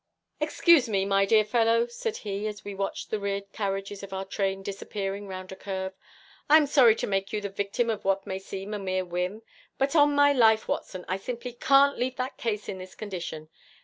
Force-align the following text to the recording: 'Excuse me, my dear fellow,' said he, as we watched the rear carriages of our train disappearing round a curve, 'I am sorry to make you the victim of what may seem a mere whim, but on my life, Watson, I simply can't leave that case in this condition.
'Excuse 0.39 0.89
me, 0.89 1.05
my 1.05 1.25
dear 1.27 1.45
fellow,' 1.45 1.85
said 1.85 2.17
he, 2.17 2.47
as 2.47 2.65
we 2.65 2.73
watched 2.73 3.11
the 3.11 3.19
rear 3.19 3.39
carriages 3.53 4.01
of 4.01 4.11
our 4.11 4.25
train 4.25 4.63
disappearing 4.63 5.27
round 5.27 5.51
a 5.51 5.55
curve, 5.55 5.93
'I 6.49 6.57
am 6.57 6.65
sorry 6.65 6.95
to 6.95 7.05
make 7.05 7.31
you 7.31 7.39
the 7.39 7.49
victim 7.49 7.87
of 7.91 8.03
what 8.03 8.25
may 8.25 8.39
seem 8.39 8.73
a 8.73 8.79
mere 8.79 9.05
whim, 9.05 9.43
but 9.77 9.95
on 9.95 10.15
my 10.15 10.33
life, 10.33 10.67
Watson, 10.67 11.05
I 11.07 11.17
simply 11.17 11.53
can't 11.53 11.99
leave 11.99 12.15
that 12.15 12.37
case 12.39 12.67
in 12.67 12.79
this 12.79 12.95
condition. 12.95 13.49